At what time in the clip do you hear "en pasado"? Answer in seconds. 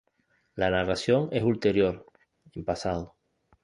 2.55-3.15